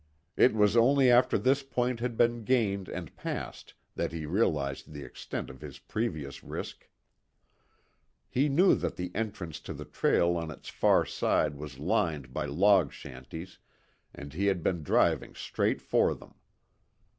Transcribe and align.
It 0.35 0.55
was 0.55 0.75
only 0.75 1.11
after 1.11 1.37
this 1.37 1.61
point 1.61 1.99
had 1.99 2.17
been 2.17 2.43
gained 2.43 2.89
and 2.89 3.15
passed 3.15 3.75
that 3.95 4.11
he 4.11 4.25
realized 4.25 4.91
the 4.93 5.03
extent 5.03 5.47
of 5.51 5.61
his 5.61 5.77
previous 5.77 6.43
risk. 6.43 6.89
He 8.27 8.49
knew 8.49 8.73
that 8.73 8.95
the 8.95 9.11
entrance 9.13 9.59
to 9.59 9.75
the 9.75 9.85
trail 9.85 10.35
on 10.37 10.49
its 10.49 10.69
far 10.69 11.05
side 11.05 11.53
was 11.53 11.77
lined 11.77 12.33
by 12.33 12.45
log 12.47 12.91
shanties, 12.91 13.59
and 14.11 14.33
he 14.33 14.47
had 14.47 14.63
been 14.63 14.81
driving 14.81 15.35
straight 15.35 15.83
for 15.83 16.15
them. 16.15 16.33